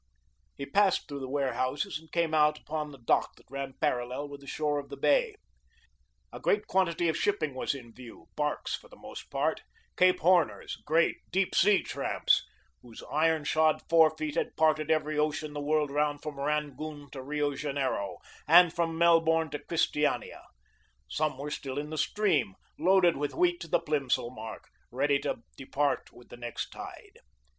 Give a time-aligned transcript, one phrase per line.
[0.55, 4.41] He passed through the warehouses and came out upon the dock that ran parallel with
[4.41, 5.35] the shore of the bay.
[6.33, 9.61] A great quantity of shipping was in view, barques for the most part,
[9.95, 12.43] Cape Horners, great, deep sea tramps,
[12.81, 17.53] whose iron shod forefeet had parted every ocean the world round from Rangoon to Rio
[17.53, 20.45] Janeiro, and from Melbourne to Christiania.
[21.07, 25.43] Some were still in the stream, loaded with wheat to the Plimsoll mark, ready to
[25.55, 27.19] depart with the next tide.